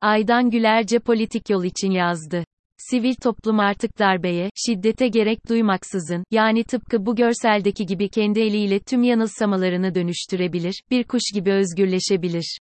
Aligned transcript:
Aydan 0.00 0.50
Gülerce 0.50 0.98
politik 0.98 1.50
yol 1.50 1.64
için 1.64 1.90
yazdı. 1.90 2.44
Sivil 2.78 3.14
toplum 3.14 3.60
artık 3.60 3.98
darbeye, 3.98 4.50
şiddete 4.66 5.08
gerek 5.08 5.48
duymaksızın, 5.48 6.24
yani 6.30 6.64
tıpkı 6.64 7.06
bu 7.06 7.16
görseldeki 7.16 7.86
gibi 7.86 8.08
kendi 8.08 8.40
eliyle 8.40 8.80
tüm 8.80 9.02
yanılsamalarını 9.02 9.94
dönüştürebilir, 9.94 10.82
bir 10.90 11.04
kuş 11.04 11.22
gibi 11.34 11.52
özgürleşebilir. 11.52 12.58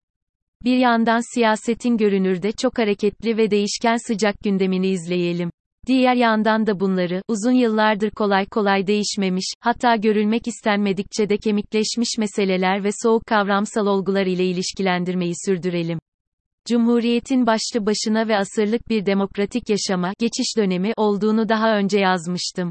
Bir 0.63 0.77
yandan 0.77 1.33
siyasetin 1.33 1.97
görünürde 1.97 2.51
çok 2.51 2.77
hareketli 2.77 3.38
ve 3.38 3.52
değişken 3.52 3.97
sıcak 4.07 4.39
gündemini 4.43 4.88
izleyelim. 4.88 5.50
Diğer 5.88 6.15
yandan 6.15 6.68
da 6.68 6.79
bunları, 6.79 7.21
uzun 7.27 7.52
yıllardır 7.52 8.11
kolay 8.11 8.45
kolay 8.45 8.88
değişmemiş, 8.88 9.54
hatta 9.59 9.95
görülmek 9.95 10.47
istenmedikçe 10.47 11.29
de 11.29 11.38
kemikleşmiş 11.38 12.18
meseleler 12.18 12.84
ve 12.84 12.89
soğuk 13.04 13.25
kavramsal 13.25 13.88
olgular 13.88 14.25
ile 14.25 14.45
ilişkilendirmeyi 14.45 15.34
sürdürelim. 15.45 16.00
Cumhuriyetin 16.68 17.48
başlı 17.48 17.86
başına 17.86 18.27
ve 18.27 18.38
asırlık 18.38 18.89
bir 18.89 19.05
demokratik 19.05 19.69
yaşama, 19.69 20.14
geçiş 20.19 20.57
dönemi 20.57 20.93
olduğunu 20.97 21.50
daha 21.50 21.78
önce 21.78 22.00
yazmıştım. 22.00 22.70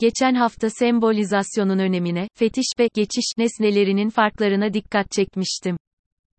Geçen 0.00 0.34
hafta 0.34 0.70
sembolizasyonun 0.70 1.78
önemine, 1.78 2.28
fetiş 2.34 2.66
ve 2.78 2.88
geçiş 2.94 3.24
nesnelerinin 3.38 4.10
farklarına 4.10 4.74
dikkat 4.74 5.10
çekmiştim. 5.12 5.76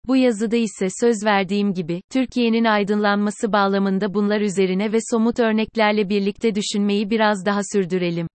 Bu 0.07 0.15
yazıda 0.15 0.55
ise 0.55 0.87
söz 1.01 1.25
verdiğim 1.25 1.73
gibi, 1.73 2.01
Türkiye'nin 2.11 2.65
aydınlanması 2.65 3.53
bağlamında 3.53 4.13
bunlar 4.13 4.41
üzerine 4.41 4.91
ve 4.91 4.97
somut 5.11 5.39
örneklerle 5.39 6.09
birlikte 6.09 6.55
düşünmeyi 6.55 7.09
biraz 7.09 7.45
daha 7.45 7.61
sürdürelim. 7.73 8.27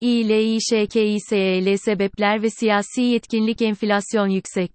İLİŞKİSEL 0.00 1.76
sebepler 1.76 2.42
ve 2.42 2.50
siyasi 2.50 3.02
yetkinlik 3.02 3.62
enflasyon 3.62 4.28
yüksek. 4.28 4.70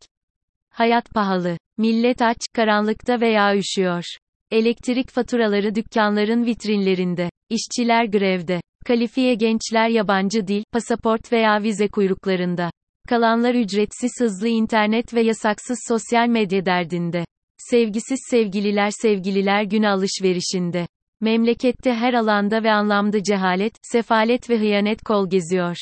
Hayat 0.80 1.14
pahalı. 1.16 1.58
Millet 1.78 2.22
aç, 2.22 2.38
karanlıkta 2.54 3.22
veya 3.22 3.56
üşüyor. 3.56 4.04
Elektrik 4.52 5.10
faturaları 5.10 5.76
dükkanların 5.76 6.46
vitrinlerinde. 6.46 7.30
İşçiler 7.50 8.06
grevde. 8.06 8.62
Kalifiye 8.86 9.36
gençler 9.36 9.90
yabancı 9.90 10.48
dil, 10.48 10.64
pasaport 10.72 11.32
veya 11.34 11.64
vize 11.64 11.88
kuyruklarında. 11.88 12.72
Kalanlar 13.10 13.56
ücretsiz 13.56 14.12
hızlı 14.20 14.48
internet 14.48 15.14
ve 15.14 15.22
yasaksız 15.22 15.80
sosyal 15.88 16.28
medya 16.28 16.66
derdinde. 16.66 17.26
Sevgisiz 17.58 18.20
sevgililer 18.30 18.92
sevgililer 19.02 19.64
günü 19.64 19.88
alışverişinde. 19.88 20.88
Memlekette 21.22 21.94
her 21.94 22.14
alanda 22.14 22.64
ve 22.64 22.72
anlamda 22.72 23.24
cehalet, 23.24 23.74
sefalet 23.84 24.50
ve 24.50 24.60
hıyanet 24.60 25.02
kol 25.02 25.30
geziyor. 25.30 25.78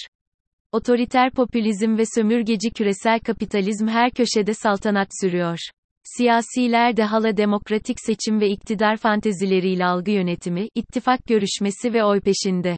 Otoriter 0.78 1.31
popülizm 1.31 1.97
ve 1.97 2.03
sömürgeci 2.16 2.72
küresel 2.72 3.20
kapitalizm 3.20 3.88
her 3.88 4.11
köşede 4.11 4.53
saltanat 4.53 5.08
sürüyor. 5.22 5.58
Siyasiler 6.03 6.97
de 6.97 7.03
hala 7.03 7.38
demokratik 7.38 7.97
seçim 8.00 8.39
ve 8.39 8.50
iktidar 8.50 8.97
fantezileriyle 8.97 9.86
algı 9.86 10.11
yönetimi, 10.11 10.67
ittifak 10.75 11.25
görüşmesi 11.25 11.94
ve 11.94 12.03
oy 12.03 12.22
peşinde. 12.22 12.78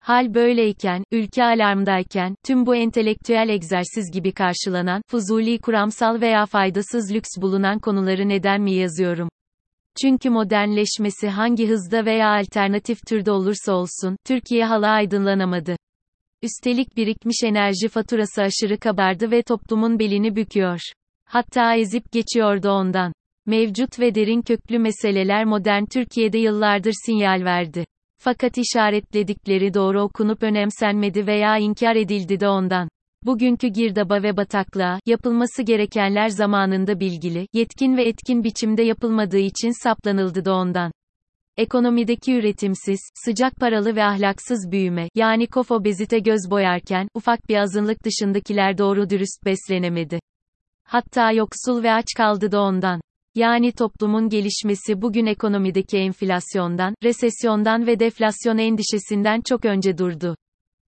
Hal 0.00 0.34
böyleyken, 0.34 1.04
ülke 1.12 1.44
alarmdayken, 1.44 2.34
tüm 2.46 2.66
bu 2.66 2.76
entelektüel 2.76 3.48
egzersiz 3.48 4.10
gibi 4.12 4.32
karşılanan, 4.32 5.02
fuzuli 5.06 5.58
kuramsal 5.58 6.20
veya 6.20 6.46
faydasız 6.46 7.14
lüks 7.14 7.30
bulunan 7.40 7.78
konuları 7.78 8.28
neden 8.28 8.62
mi 8.62 8.72
yazıyorum? 8.72 9.28
Çünkü 10.02 10.30
modernleşmesi 10.30 11.28
hangi 11.28 11.68
hızda 11.68 12.04
veya 12.04 12.28
alternatif 12.28 12.98
türde 13.08 13.30
olursa 13.30 13.72
olsun, 13.72 14.16
Türkiye 14.26 14.64
hala 14.64 14.88
aydınlanamadı. 14.88 15.76
Üstelik 16.42 16.96
birikmiş 16.96 17.36
enerji 17.44 17.88
faturası 17.88 18.42
aşırı 18.42 18.78
kabardı 18.78 19.30
ve 19.30 19.42
toplumun 19.42 19.98
belini 19.98 20.36
büküyor. 20.36 20.80
Hatta 21.24 21.74
ezip 21.74 22.12
geçiyordu 22.12 22.70
ondan. 22.70 23.12
Mevcut 23.46 24.00
ve 24.00 24.14
derin 24.14 24.42
köklü 24.42 24.78
meseleler 24.78 25.44
modern 25.44 25.84
Türkiye'de 25.84 26.38
yıllardır 26.38 26.94
sinyal 27.06 27.44
verdi. 27.44 27.84
Fakat 28.18 28.58
işaretledikleri 28.58 29.74
doğru 29.74 30.02
okunup 30.02 30.42
önemsenmedi 30.42 31.26
veya 31.26 31.58
inkar 31.58 31.96
edildi 31.96 32.40
de 32.40 32.48
ondan. 32.48 32.88
Bugünkü 33.24 33.68
girdaba 33.68 34.22
ve 34.22 34.36
bataklığa, 34.36 35.00
yapılması 35.06 35.62
gerekenler 35.62 36.28
zamanında 36.28 37.00
bilgili, 37.00 37.46
yetkin 37.52 37.96
ve 37.96 38.08
etkin 38.08 38.44
biçimde 38.44 38.82
yapılmadığı 38.82 39.38
için 39.38 39.82
saplanıldı 39.82 40.44
da 40.44 40.54
ondan. 40.54 40.92
Ekonomideki 41.56 42.34
üretimsiz, 42.34 43.00
sıcak 43.24 43.56
paralı 43.56 43.96
ve 43.96 44.04
ahlaksız 44.04 44.70
büyüme, 44.70 45.08
yani 45.14 45.46
kof 45.46 45.70
obezite 45.70 46.18
göz 46.18 46.50
boyarken, 46.50 47.08
ufak 47.14 47.48
bir 47.48 47.56
azınlık 47.56 48.04
dışındakiler 48.04 48.78
doğru 48.78 49.10
dürüst 49.10 49.44
beslenemedi. 49.44 50.20
Hatta 50.84 51.32
yoksul 51.32 51.82
ve 51.82 51.92
aç 51.92 52.06
kaldı 52.16 52.52
da 52.52 52.60
ondan. 52.60 53.00
Yani 53.34 53.72
toplumun 53.72 54.28
gelişmesi 54.28 55.02
bugün 55.02 55.26
ekonomideki 55.26 55.98
enflasyondan, 55.98 56.94
resesyondan 57.04 57.86
ve 57.86 57.98
deflasyon 57.98 58.58
endişesinden 58.58 59.40
çok 59.40 59.64
önce 59.64 59.98
durdu. 59.98 60.36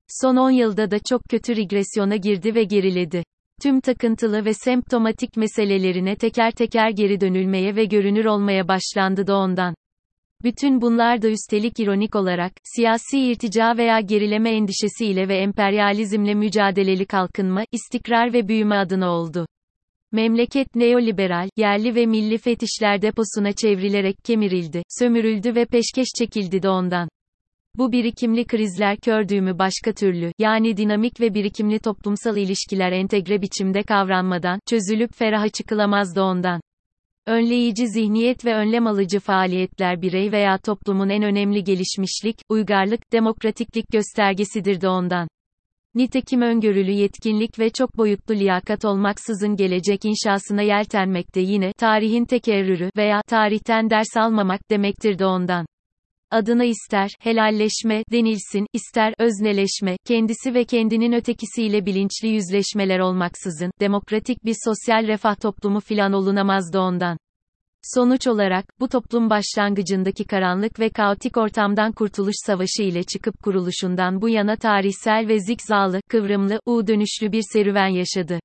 Son 0.08 0.36
10 0.36 0.50
yılda 0.50 0.90
da 0.90 0.98
çok 0.98 1.22
kötü 1.30 1.56
regresyona 1.56 2.16
girdi 2.16 2.54
ve 2.54 2.64
geriledi. 2.64 3.24
Tüm 3.62 3.80
takıntılı 3.80 4.44
ve 4.44 4.54
semptomatik 4.54 5.36
meselelerine 5.36 6.16
teker 6.16 6.50
teker 6.50 6.90
geri 6.90 7.20
dönülmeye 7.20 7.76
ve 7.76 7.84
görünür 7.84 8.24
olmaya 8.24 8.68
başlandı 8.68 9.26
da 9.26 9.36
ondan. 9.36 9.74
Bütün 10.44 10.80
bunlar 10.80 11.22
da 11.22 11.28
üstelik 11.28 11.80
ironik 11.80 12.16
olarak, 12.16 12.52
siyasi 12.64 13.20
irtica 13.20 13.76
veya 13.76 14.00
gerileme 14.00 14.50
endişesiyle 14.50 15.28
ve 15.28 15.36
emperyalizmle 15.36 16.34
mücadeleli 16.34 17.06
kalkınma, 17.06 17.64
istikrar 17.72 18.32
ve 18.32 18.48
büyüme 18.48 18.76
adına 18.76 19.10
oldu. 19.10 19.46
Memleket 20.12 20.74
neoliberal, 20.74 21.48
yerli 21.56 21.94
ve 21.94 22.06
milli 22.06 22.38
fetişler 22.38 23.02
deposuna 23.02 23.52
çevrilerek 23.52 24.16
kemirildi, 24.24 24.82
sömürüldü 24.88 25.54
ve 25.54 25.64
peşkeş 25.64 26.08
çekildi 26.18 26.62
de 26.62 26.68
ondan. 26.68 27.08
Bu 27.76 27.92
birikimli 27.92 28.44
krizler 28.44 28.96
kördüğümü 28.96 29.58
başka 29.58 29.92
türlü, 29.92 30.32
yani 30.38 30.76
dinamik 30.76 31.20
ve 31.20 31.34
birikimli 31.34 31.78
toplumsal 31.78 32.36
ilişkiler 32.36 32.92
entegre 32.92 33.42
biçimde 33.42 33.82
kavranmadan, 33.82 34.60
çözülüp 34.70 35.14
feraha 35.14 35.48
çıkılamaz 35.48 36.16
da 36.16 36.24
ondan. 36.24 36.60
Önleyici 37.26 37.88
zihniyet 37.88 38.44
ve 38.44 38.54
önlem 38.54 38.86
alıcı 38.86 39.20
faaliyetler 39.20 40.02
birey 40.02 40.32
veya 40.32 40.58
toplumun 40.58 41.08
en 41.08 41.22
önemli 41.22 41.64
gelişmişlik, 41.64 42.36
uygarlık, 42.48 43.12
demokratiklik 43.12 43.84
göstergesidir 43.92 44.80
de 44.80 44.88
ondan. 44.88 45.28
Nitekim 45.94 46.42
öngörülü 46.42 46.90
yetkinlik 46.90 47.58
ve 47.58 47.70
çok 47.70 47.96
boyutlu 47.96 48.34
liyakat 48.34 48.84
olmaksızın 48.84 49.56
gelecek 49.56 50.00
inşasına 50.04 50.62
yeltenmek 50.62 51.34
de 51.34 51.40
yine, 51.40 51.72
tarihin 51.72 52.24
tekerrürü 52.24 52.90
veya 52.96 53.22
tarihten 53.26 53.90
ders 53.90 54.16
almamak 54.16 54.70
demektir 54.70 55.18
de 55.18 55.26
ondan. 55.26 55.66
Adına 56.30 56.64
ister, 56.64 57.10
helalleşme, 57.20 58.04
denilsin, 58.12 58.66
ister, 58.72 59.14
özneleşme, 59.18 59.96
kendisi 60.04 60.54
ve 60.54 60.64
kendinin 60.64 61.12
ötekisiyle 61.12 61.86
bilinçli 61.86 62.28
yüzleşmeler 62.28 62.98
olmaksızın, 62.98 63.70
demokratik 63.80 64.44
bir 64.44 64.56
sosyal 64.64 65.06
refah 65.06 65.40
toplumu 65.40 65.80
filan 65.80 66.12
olunamaz 66.12 66.72
da 66.72 66.80
ondan. 66.80 67.18
Sonuç 67.94 68.26
olarak, 68.26 68.64
bu 68.80 68.88
toplum 68.88 69.30
başlangıcındaki 69.30 70.24
karanlık 70.24 70.80
ve 70.80 70.90
kaotik 70.90 71.36
ortamdan 71.36 71.92
kurtuluş 71.92 72.34
savaşı 72.46 72.82
ile 72.82 73.02
çıkıp 73.02 73.42
kuruluşundan 73.42 74.22
bu 74.22 74.28
yana 74.28 74.56
tarihsel 74.56 75.28
ve 75.28 75.40
zikzalı, 75.40 76.00
kıvrımlı, 76.08 76.60
U 76.66 76.86
dönüşlü 76.86 77.32
bir 77.32 77.42
serüven 77.52 77.88
yaşadı. 77.88 78.40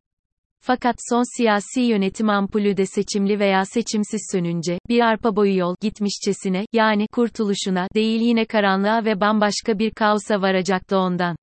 Fakat 0.62 0.96
son 1.10 1.38
siyasi 1.38 1.82
yönetim 1.82 2.30
ampulü 2.30 2.78
de 2.78 2.86
seçimli 2.86 3.40
veya 3.40 3.66
seçimsiz 3.66 4.22
sönünce, 4.32 4.80
bir 4.90 5.00
arpa 5.00 5.36
boyu 5.36 5.58
yol 5.58 5.76
gitmişçesine, 5.82 6.66
yani 6.74 7.08
kurtuluşuna 7.08 7.88
değil 7.96 8.22
yine 8.22 8.46
karanlığa 8.46 9.06
ve 9.06 9.22
bambaşka 9.22 9.80
bir 9.80 9.92
kaosa 9.92 10.42
varacaktı 10.42 10.98
ondan. 10.98 11.36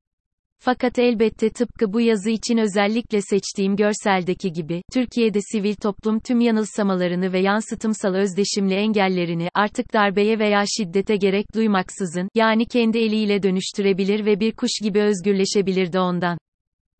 Fakat 0.59 0.99
elbette 0.99 1.51
tıpkı 1.51 1.93
bu 1.93 2.01
yazı 2.01 2.31
için 2.31 2.57
özellikle 2.59 3.21
seçtiğim 3.21 3.77
görseldeki 3.77 4.53
gibi, 4.53 4.83
Türkiye'de 4.93 5.39
sivil 5.53 5.75
toplum 5.75 6.21
tüm 6.21 6.41
yanılsamalarını 6.41 7.33
ve 7.33 7.41
yansıtımsal 7.41 8.15
özdeşimli 8.15 8.75
engellerini, 8.75 9.49
artık 9.55 9.93
darbeye 9.95 10.39
veya 10.39 10.65
şiddete 10.77 11.17
gerek 11.17 11.47
duymaksızın, 11.55 12.29
yani 12.35 12.67
kendi 12.67 12.99
eliyle 12.99 13.43
dönüştürebilir 13.43 14.27
ve 14.27 14.41
bir 14.41 14.53
kuş 14.53 14.71
gibi 14.83 15.03
özgürleşebilir 15.03 15.93
de 15.93 16.01
ondan. 16.01 16.39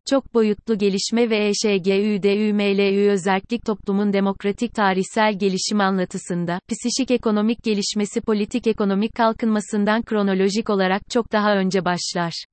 Çok 0.09 0.33
boyutlu 0.33 0.77
gelişme 0.77 1.29
ve 1.29 1.47
EŞGÜDÜMLÜ 1.47 3.11
özerklik 3.11 3.65
toplumun 3.65 4.13
demokratik 4.13 4.75
tarihsel 4.75 5.39
gelişim 5.39 5.81
anlatısında, 5.81 6.59
psişik 6.67 7.11
ekonomik 7.11 7.63
gelişmesi 7.63 8.21
politik 8.21 8.67
ekonomik 8.67 9.15
kalkınmasından 9.15 10.01
kronolojik 10.01 10.69
olarak 10.69 11.01
çok 11.09 11.31
daha 11.31 11.55
önce 11.55 11.85
başlar 11.85 12.45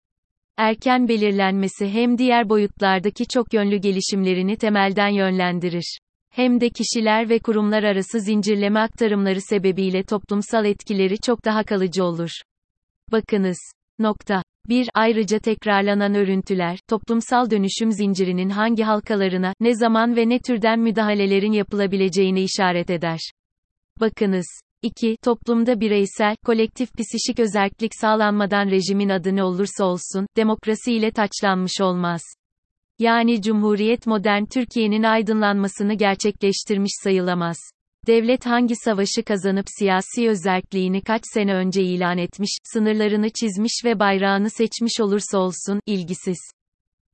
erken 0.56 1.08
belirlenmesi 1.08 1.88
hem 1.88 2.18
diğer 2.18 2.48
boyutlardaki 2.48 3.26
çok 3.26 3.54
yönlü 3.54 3.76
gelişimlerini 3.76 4.56
temelden 4.56 5.08
yönlendirir. 5.08 5.98
Hem 6.30 6.60
de 6.60 6.70
kişiler 6.70 7.28
ve 7.28 7.38
kurumlar 7.38 7.82
arası 7.82 8.20
zincirleme 8.20 8.80
aktarımları 8.80 9.40
sebebiyle 9.40 10.02
toplumsal 10.02 10.64
etkileri 10.64 11.18
çok 11.18 11.44
daha 11.44 11.64
kalıcı 11.64 12.04
olur. 12.04 12.30
Bakınız. 13.12 13.58
Nokta. 13.98 14.42
1. 14.69 14.88
Ayrıca 14.94 15.38
tekrarlanan 15.38 16.14
örüntüler, 16.14 16.78
toplumsal 16.88 17.50
dönüşüm 17.50 17.93
zincirinin 17.93 18.50
hangi 18.50 18.82
halkalarına, 18.82 19.52
ne 19.61 19.75
zaman 19.75 20.16
ve 20.16 20.28
ne 20.28 20.38
türden 20.38 20.81
müdahalelerin 20.81 21.52
yapılabileceğini 21.52 22.43
işaret 22.43 22.90
eder. 22.90 23.20
Bakınız. 24.00 24.46
2. 24.82 25.16
Toplumda 25.22 25.81
bireysel, 25.81 26.37
kolektif 26.44 26.88
psişik 26.93 27.38
özellik 27.38 27.93
sağlanmadan 28.00 28.70
rejimin 28.70 29.08
adı 29.08 29.37
ne 29.37 29.44
olursa 29.44 29.84
olsun, 29.84 30.26
demokrasi 30.37 30.93
ile 30.93 31.10
taçlanmış 31.10 31.81
olmaz. 31.81 32.22
Yani 32.99 33.43
Cumhuriyet 33.43 34.06
modern 34.06 34.44
Türkiye'nin 34.44 35.02
aydınlanmasını 35.02 35.94
gerçekleştirmiş 35.94 36.93
sayılamaz. 37.02 37.56
Devlet 38.06 38.46
hangi 38.46 38.74
savaşı 38.76 39.22
kazanıp 39.26 39.66
siyasi 39.78 40.28
özelliğini 40.28 41.02
kaç 41.02 41.22
sene 41.34 41.54
önce 41.54 41.82
ilan 41.82 42.18
etmiş, 42.18 42.50
sınırlarını 42.64 43.30
çizmiş 43.30 43.72
ve 43.84 43.98
bayrağını 43.98 44.50
seçmiş 44.50 45.00
olursa 45.00 45.38
olsun, 45.38 45.80
ilgisiz. 45.86 46.38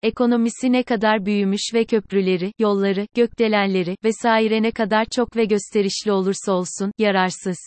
Ekonomisi 0.02 0.72
ne 0.72 0.82
kadar 0.82 1.26
büyümüş 1.26 1.75
ve 1.75 1.84
köprüleri, 1.84 2.52
yolları, 2.58 3.06
gökdelenleri 3.14 3.96
vesaire 4.04 4.62
ne 4.62 4.70
kadar 4.70 5.04
çok 5.04 5.37
ve 5.37 5.44
gösterişli 5.44 6.12
olursa 6.12 6.52
olsun, 6.52 6.93
yararsız. 6.98 7.58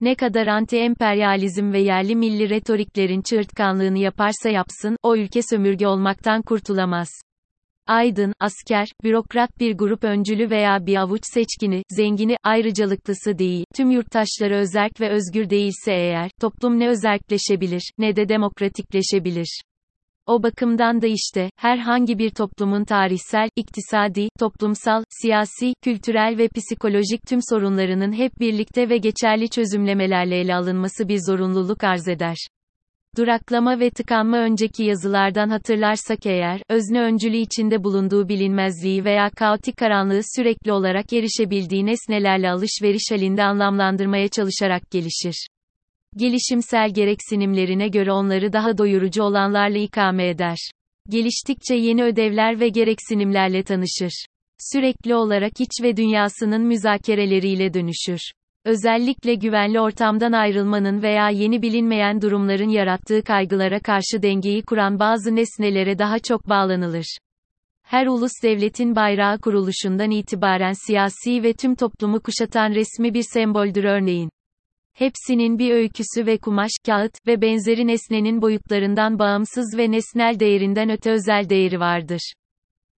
Ne 0.00 0.14
kadar 0.14 0.46
anti-emperyalizm 0.46 1.72
ve 1.72 1.80
yerli 1.80 2.16
milli 2.16 2.50
retoriklerin 2.50 3.22
çığırtkanlığını 3.22 3.98
yaparsa 3.98 4.48
yapsın, 4.48 4.96
o 5.02 5.16
ülke 5.16 5.42
sömürge 5.42 5.86
olmaktan 5.86 6.42
kurtulamaz. 6.42 7.08
Aydın, 7.86 8.32
asker, 8.40 8.88
bürokrat 9.04 9.60
bir 9.60 9.76
grup 9.76 10.04
öncülü 10.04 10.50
veya 10.50 10.86
bir 10.86 10.96
avuç 10.96 11.22
seçkini, 11.24 11.82
zengini, 11.90 12.36
ayrıcalıklısı 12.42 13.38
değil, 13.38 13.64
tüm 13.74 13.90
yurttaşları 13.90 14.54
özerk 14.54 15.00
ve 15.00 15.10
özgür 15.10 15.50
değilse 15.50 15.92
eğer, 15.92 16.30
toplum 16.40 16.78
ne 16.78 16.88
özerkleşebilir, 16.88 17.90
ne 17.98 18.16
de 18.16 18.28
demokratikleşebilir. 18.28 19.60
O 20.26 20.42
bakımdan 20.42 21.02
da 21.02 21.06
işte, 21.06 21.50
herhangi 21.56 22.18
bir 22.18 22.30
toplumun 22.30 22.84
tarihsel, 22.84 23.48
iktisadi, 23.56 24.28
toplumsal, 24.38 25.04
siyasi, 25.08 25.74
kültürel 25.82 26.38
ve 26.38 26.48
psikolojik 26.48 27.20
tüm 27.28 27.40
sorunlarının 27.50 28.12
hep 28.12 28.40
birlikte 28.40 28.88
ve 28.88 28.98
geçerli 28.98 29.50
çözümlemelerle 29.50 30.36
ele 30.40 30.54
alınması 30.54 31.08
bir 31.08 31.18
zorunluluk 31.26 31.84
arz 31.84 32.08
eder. 32.08 32.36
Duraklama 33.16 33.80
ve 33.80 33.90
tıkanma 33.90 34.38
önceki 34.38 34.84
yazılardan 34.84 35.48
hatırlarsak 35.48 36.26
eğer, 36.26 36.62
özne 36.68 37.00
öncülü 37.00 37.36
içinde 37.36 37.84
bulunduğu 37.84 38.28
bilinmezliği 38.28 39.04
veya 39.04 39.30
kaotik 39.30 39.76
karanlığı 39.76 40.20
sürekli 40.36 40.72
olarak 40.72 41.12
erişebildiği 41.12 41.86
nesnelerle 41.86 42.50
alışveriş 42.50 43.10
halinde 43.10 43.44
anlamlandırmaya 43.44 44.28
çalışarak 44.28 44.90
gelişir. 44.90 45.46
Gelişimsel 46.16 46.94
gereksinimlerine 46.94 47.88
göre 47.88 48.12
onları 48.12 48.52
daha 48.52 48.78
doyurucu 48.78 49.22
olanlarla 49.22 49.78
ikame 49.78 50.28
eder. 50.28 50.70
Geliştikçe 51.08 51.74
yeni 51.74 52.04
ödevler 52.04 52.60
ve 52.60 52.68
gereksinimlerle 52.68 53.62
tanışır. 53.62 54.24
Sürekli 54.72 55.14
olarak 55.14 55.60
iç 55.60 55.82
ve 55.82 55.96
dünyasının 55.96 56.62
müzakereleriyle 56.62 57.74
dönüşür. 57.74 58.20
Özellikle 58.64 59.34
güvenli 59.34 59.80
ortamdan 59.80 60.32
ayrılmanın 60.32 61.02
veya 61.02 61.30
yeni 61.30 61.62
bilinmeyen 61.62 62.22
durumların 62.22 62.68
yarattığı 62.68 63.22
kaygılara 63.22 63.80
karşı 63.80 64.22
dengeyi 64.22 64.62
kuran 64.62 64.98
bazı 64.98 65.36
nesnelere 65.36 65.98
daha 65.98 66.18
çok 66.18 66.48
bağlanılır. 66.48 67.18
Her 67.82 68.06
ulus 68.06 68.32
devletin 68.42 68.96
bayrağı 68.96 69.38
kuruluşundan 69.38 70.10
itibaren 70.10 70.72
siyasi 70.86 71.42
ve 71.42 71.52
tüm 71.52 71.74
toplumu 71.74 72.20
kuşatan 72.20 72.70
resmi 72.70 73.14
bir 73.14 73.24
semboldür 73.32 73.84
örneğin. 73.84 74.30
Hepsinin 74.94 75.58
bir 75.58 75.70
öyküsü 75.70 76.26
ve 76.26 76.38
kumaş, 76.38 76.70
kağıt 76.86 77.26
ve 77.26 77.40
benzeri 77.40 77.86
nesnenin 77.86 78.42
boyutlarından 78.42 79.18
bağımsız 79.18 79.78
ve 79.78 79.90
nesnel 79.90 80.40
değerinden 80.40 80.90
öte 80.90 81.10
özel 81.10 81.48
değeri 81.48 81.80
vardır. 81.80 82.32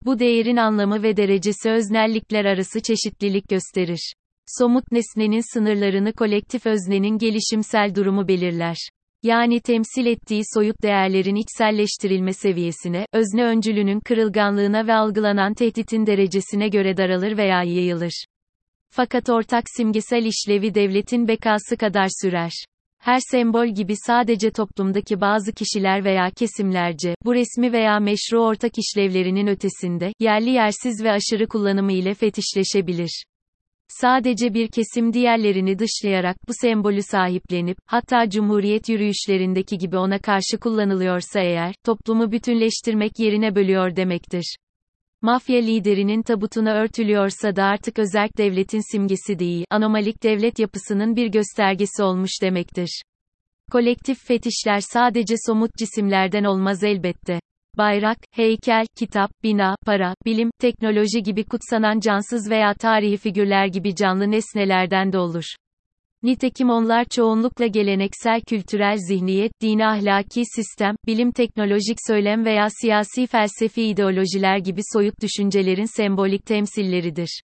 Bu 0.05 0.19
değerin 0.19 0.57
anlamı 0.57 1.03
ve 1.03 1.17
derecesi 1.17 1.71
öznellikler 1.71 2.45
arası 2.45 2.81
çeşitlilik 2.83 3.49
gösterir. 3.49 4.13
Somut 4.47 4.93
nesnenin 4.93 5.55
sınırlarını 5.55 6.13
kolektif 6.13 6.67
öznenin 6.67 7.19
gelişimsel 7.19 7.95
durumu 7.95 8.29
belirler. 8.29 8.77
Yani 9.23 9.61
temsil 9.61 10.07
ettiği 10.07 10.43
soyut 10.55 10.83
değerlerin 10.83 11.35
içselleştirilme 11.35 12.33
seviyesine, 12.33 13.07
özne 13.13 13.45
öncülünün 13.45 14.01
kırılganlığına 14.01 14.87
ve 14.87 14.95
algılanan 14.95 15.55
tehditin 15.55 16.07
derecesine 16.07 16.69
göre 16.69 16.97
daralır 16.97 17.37
veya 17.37 17.63
yayılır. 17.63 18.25
Fakat 18.91 19.31
ortak 19.31 19.65
simgesel 19.77 20.25
işlevi 20.25 20.75
devletin 20.75 21.29
bekası 21.29 21.77
kadar 21.77 22.09
sürer. 22.23 22.53
Her 22.99 23.19
sembol 23.31 23.67
gibi 23.67 23.95
sadece 24.07 24.51
toplumdaki 24.51 25.21
bazı 25.21 25.53
kişiler 25.53 26.05
veya 26.05 26.31
kesimlerce, 26.31 27.15
bu 27.25 27.35
resmi 27.35 27.73
veya 27.73 28.01
meşru 28.01 28.39
ortak 28.39 28.73
işlevlerinin 28.79 29.47
ötesinde, 29.47 30.13
yerli 30.21 30.51
yersiz 30.51 31.05
ve 31.05 31.11
aşırı 31.11 31.47
kullanımı 31.49 31.93
ile 31.93 32.15
fetişleşebilir. 32.15 33.25
Sadece 33.89 34.55
bir 34.55 34.69
kesim 34.69 35.13
diğerlerini 35.13 35.79
dışlayarak 35.79 36.37
bu 36.49 36.53
sembolü 36.61 37.03
sahiplenip, 37.03 37.79
hatta 37.87 38.31
cumhuriyet 38.31 38.89
yürüyüşlerindeki 38.89 39.79
gibi 39.79 39.97
ona 39.97 40.19
karşı 40.19 40.59
kullanılıyorsa 40.61 41.41
eğer, 41.41 41.75
toplumu 41.85 42.33
bütünleştirmek 42.33 43.19
yerine 43.19 43.55
bölüyor 43.55 43.97
demektir. 43.97 44.57
Mafya 45.23 45.61
liderinin 45.61 46.23
tabutuna 46.23 46.75
örtülüyorsa 46.75 47.57
da 47.57 47.65
artık 47.65 47.99
özerk 47.99 48.39
devletin 48.39 48.93
simgesi 48.93 49.39
değil, 49.39 49.65
anomalik 49.71 50.23
devlet 50.23 50.59
yapısının 50.59 51.17
bir 51.17 51.27
göstergesi 51.27 52.03
olmuş 52.03 52.43
demektir. 52.43 53.03
Kolektif 53.73 54.27
fetişler 54.27 54.81
sadece 54.81 55.35
somut 55.47 55.71
cisimlerden 55.79 56.45
olmaz 56.45 56.85
elbette. 56.85 57.41
Bayrak, 57.79 58.19
heykel, 58.33 58.87
kitap, 58.99 59.31
bina, 59.43 59.77
para, 59.87 60.15
bilim, 60.25 60.51
teknoloji 60.61 61.23
gibi 61.23 61.45
kutsanan 61.45 62.01
cansız 62.01 62.51
veya 62.51 62.75
tarihi 62.75 63.17
figürler 63.17 63.67
gibi 63.67 63.95
canlı 63.95 64.31
nesnelerden 64.31 65.13
de 65.13 65.19
olur. 65.19 65.45
Nitekim 66.23 66.71
onlar 66.71 67.05
çoğunlukla 67.05 67.67
geleneksel 67.67 68.41
kültürel 68.41 68.97
zihniyet, 69.09 69.53
dini 69.63 69.87
ahlaki 69.87 70.43
sistem, 70.57 70.97
bilim 71.07 71.33
teknolojik 71.33 71.99
söylem 72.09 72.45
veya 72.45 72.69
siyasi 72.81 73.27
felsefi 73.27 73.83
ideolojiler 73.83 74.59
gibi 74.59 74.81
soyut 74.93 75.15
düşüncelerin 75.23 75.97
sembolik 75.97 76.47
temsilleridir. 76.47 77.41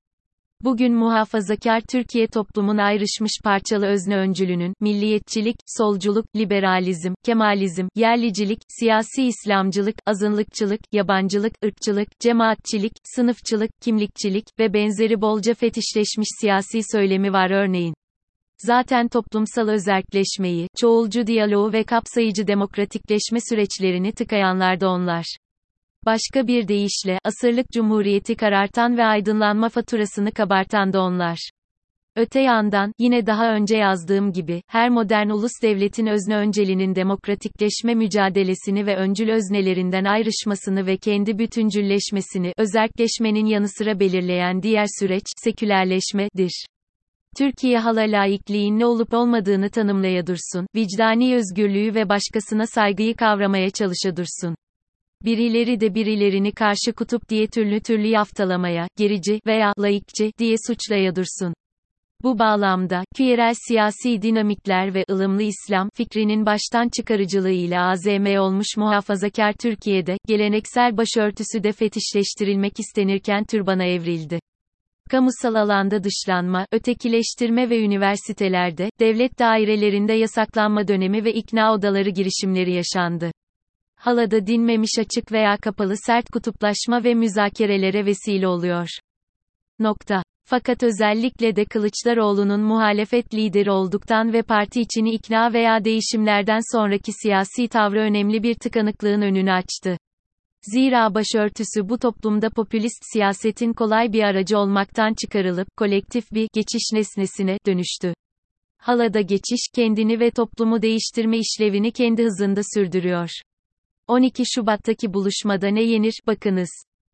Bugün 0.65 0.95
muhafazakar 0.95 1.81
Türkiye 1.81 2.27
toplumun 2.27 2.79
ayrışmış 2.79 3.33
parçalı 3.45 3.87
özne 3.87 4.17
öncülünün, 4.17 4.75
milliyetçilik, 4.81 5.57
solculuk, 5.67 6.37
liberalizm, 6.37 7.15
kemalizm, 7.25 7.87
yerlicilik, 7.95 8.59
siyasi 8.69 9.23
İslamcılık, 9.23 9.97
azınlıkçılık, 10.07 10.81
yabancılık, 10.93 11.53
ırkçılık, 11.65 12.09
cemaatçilik, 12.21 12.93
sınıfçılık, 13.05 13.71
kimlikçilik 13.81 14.45
ve 14.59 14.75
benzeri 14.75 15.21
bolca 15.21 15.55
fetişleşmiş 15.55 16.29
siyasi 16.41 16.81
söylemi 16.93 17.33
var 17.33 17.51
örneğin. 17.51 17.95
Zaten 18.59 19.09
toplumsal 19.09 19.69
özerkleşmeyi, 19.69 20.69
çoğulcu 20.81 21.27
diyaloğu 21.27 21.73
ve 21.73 21.85
kapsayıcı 21.85 22.47
demokratikleşme 22.47 23.39
süreçlerini 23.49 24.13
tıkayanlar 24.13 24.81
da 24.81 24.89
onlar. 24.89 25.25
Başka 26.07 26.47
bir 26.47 26.69
deyişle, 26.69 27.19
asırlık 27.25 27.71
cumhuriyeti 27.71 28.37
karartan 28.37 28.97
ve 28.97 29.05
aydınlanma 29.05 29.69
faturasını 29.69 30.33
kabartan 30.33 30.93
da 30.93 31.03
onlar. 31.03 31.51
Öte 32.17 32.41
yandan, 32.41 32.93
yine 32.99 33.27
daha 33.27 33.55
önce 33.55 33.77
yazdığım 33.77 34.33
gibi, 34.33 34.63
her 34.69 34.91
modern 34.91 35.29
ulus 35.29 35.53
devletin 35.63 36.07
özne 36.07 36.37
önceliğinin 36.37 36.95
demokratikleşme 36.95 37.95
mücadelesini 37.95 38.87
ve 38.87 38.97
öncül 38.97 39.31
öznelerinden 39.31 40.05
ayrışmasını 40.05 40.87
ve 40.87 40.97
kendi 40.97 41.39
bütüncülleşmesini, 41.39 42.53
özerkleşmenin 42.57 43.47
yanı 43.47 43.69
sıra 43.69 44.01
belirleyen 44.01 44.63
diğer 44.63 44.87
süreç, 45.01 45.25
sekülerleşmedir. 45.37 46.67
Türkiye 47.39 47.79
hala 47.79 48.01
laikliğin 48.01 48.79
ne 48.79 48.87
olup 48.87 49.15
olmadığını 49.15 49.71
tanımlaya 49.71 50.27
dursun, 50.27 50.67
vicdani 50.75 51.37
özgürlüğü 51.37 51.95
ve 51.95 52.09
başkasına 52.09 52.67
saygıyı 52.67 53.17
kavramaya 53.17 53.71
çalışa 53.71 54.17
dursun. 54.17 54.55
Birileri 55.25 55.81
de 55.81 55.95
birilerini 55.95 56.53
karşı 56.53 56.93
kutup 56.97 57.29
diye 57.29 57.47
türlü 57.47 57.81
türlü 57.81 58.07
yaftalamaya, 58.07 58.89
gerici 58.99 59.41
veya 59.47 59.73
laikçi 59.79 60.33
diye 60.39 60.57
suçlaya 60.67 61.17
dursun. 61.17 61.55
Bu 62.23 62.39
bağlamda, 62.39 63.05
küyerel 63.17 63.55
siyasi 63.69 64.23
dinamikler 64.23 64.95
ve 64.95 65.05
ılımlı 65.11 65.43
İslam 65.43 65.89
fikrinin 65.95 66.47
baştan 66.47 66.89
çıkarıcılığıyla 66.97 67.89
AZM 67.91 68.39
olmuş 68.39 68.77
muhafazakar 68.77 69.53
Türkiye'de, 69.53 70.17
geleneksel 70.27 70.97
başörtüsü 70.97 71.65
de 71.65 71.73
fetişleştirilmek 71.73 72.81
istenirken 72.81 73.45
türbana 73.45 73.85
evrildi. 73.85 74.41
Kamusal 75.11 75.55
alanda 75.55 76.05
dışlanma, 76.05 76.67
ötekileştirme 76.73 77.71
ve 77.71 77.85
üniversitelerde, 77.85 78.91
devlet 79.01 79.39
dairelerinde 79.39 80.13
yasaklanma 80.13 80.89
dönemi 80.89 81.25
ve 81.25 81.33
ikna 81.33 81.75
odaları 81.75 82.11
girişimleri 82.11 82.73
yaşandı. 82.73 83.31
Halada 84.01 84.47
dinmemiş 84.47 84.91
açık 84.99 85.33
veya 85.33 85.57
kapalı 85.57 85.95
sert 85.97 86.31
kutuplaşma 86.31 87.05
ve 87.05 87.15
müzakerelere 87.15 88.07
vesile 88.07 88.49
oluyor. 88.49 88.89
Nokta. 89.79 90.23
Fakat 90.45 90.83
özellikle 90.83 91.57
de 91.57 91.65
Kılıçdaroğlu'nun 91.65 92.61
muhalefet 92.61 93.35
lideri 93.35 93.71
olduktan 93.71 94.33
ve 94.33 94.43
parti 94.43 94.81
içini 94.81 95.11
ikna 95.11 95.53
veya 95.53 95.85
değişimlerden 95.85 96.77
sonraki 96.77 97.13
siyasi 97.13 97.69
tavrı 97.69 98.01
önemli 98.01 98.43
bir 98.43 98.55
tıkanıklığın 98.55 99.23
önünü 99.23 99.53
açtı. 99.53 99.97
Zira 100.63 101.15
başörtüsü 101.15 101.89
bu 101.89 101.99
toplumda 101.99 102.51
popülist 102.51 103.03
siyasetin 103.13 103.73
kolay 103.73 104.13
bir 104.13 104.23
aracı 104.23 104.59
olmaktan 104.59 105.15
çıkarılıp, 105.15 105.69
kolektif 105.77 106.33
bir 106.33 106.49
geçiş 106.53 106.93
nesnesine 106.93 107.59
dönüştü. 107.67 108.15
Halada 108.79 109.21
geçiş, 109.21 109.69
kendini 109.75 110.21
ve 110.21 110.31
toplumu 110.31 110.83
değiştirme 110.83 111.39
işlevini 111.39 111.93
kendi 111.93 112.25
hızında 112.25 112.61
sürdürüyor. 112.75 113.31
12 114.11 114.43
Şubat'taki 114.55 115.15
buluşmada 115.15 115.69
ne 115.69 115.83
yenir, 115.83 116.21
bakınız. 116.27 116.71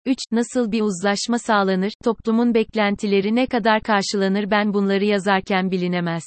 3. 0.07 0.19
Nasıl 0.33 0.73
bir 0.73 0.81
uzlaşma 0.81 1.39
sağlanır, 1.39 1.93
toplumun 2.05 2.55
beklentileri 2.55 3.35
ne 3.35 3.47
kadar 3.47 3.83
karşılanır 3.83 4.51
ben 4.51 4.75
bunları 4.75 5.05
yazarken 5.05 5.71
bilinemez. 5.71 6.23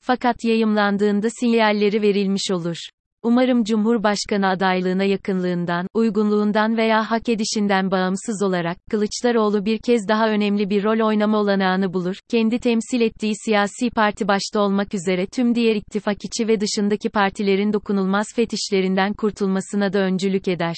Fakat 0.00 0.44
yayımlandığında 0.44 1.28
sinyalleri 1.40 2.02
verilmiş 2.02 2.50
olur. 2.50 2.76
Umarım 3.22 3.64
Cumhurbaşkanı 3.64 4.48
adaylığına 4.48 5.04
yakınlığından, 5.04 5.86
uygunluğundan 5.94 6.76
veya 6.76 7.10
hak 7.10 7.28
edişinden 7.28 7.90
bağımsız 7.90 8.42
olarak, 8.42 8.76
Kılıçdaroğlu 8.90 9.64
bir 9.64 9.78
kez 9.78 10.08
daha 10.08 10.28
önemli 10.28 10.70
bir 10.70 10.84
rol 10.84 11.06
oynama 11.06 11.38
olanağını 11.38 11.92
bulur, 11.92 12.16
kendi 12.28 12.58
temsil 12.58 13.00
ettiği 13.00 13.32
siyasi 13.44 13.90
parti 13.90 14.28
başta 14.28 14.60
olmak 14.60 14.94
üzere 14.94 15.26
tüm 15.26 15.54
diğer 15.54 15.76
ittifak 15.76 16.16
içi 16.24 16.48
ve 16.48 16.60
dışındaki 16.60 17.08
partilerin 17.10 17.72
dokunulmaz 17.72 18.26
fetişlerinden 18.34 19.12
kurtulmasına 19.12 19.92
da 19.92 19.98
öncülük 19.98 20.48
eder. 20.48 20.76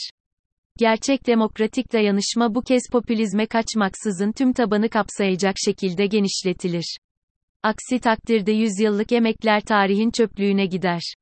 Gerçek 0.79 1.27
demokratik 1.27 1.93
dayanışma 1.93 2.55
bu 2.55 2.63
kez 2.63 2.83
popülizme 2.93 3.47
kaçmaksızın 3.47 4.33
tüm 4.33 4.53
tabanı 4.53 4.89
kapsayacak 4.89 5.55
şekilde 5.65 6.07
genişletilir. 6.07 6.97
Aksi 7.63 7.99
takdirde 7.99 8.53
yüzyıllık 8.53 9.13
emekler 9.13 9.61
tarihin 9.61 10.11
çöplüğüne 10.11 10.67
gider. 10.67 11.15